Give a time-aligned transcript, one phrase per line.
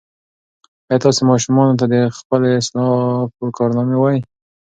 [0.87, 4.19] ایا تاسي ماشومانو ته د خپلو اسلافو کارنامې وایئ؟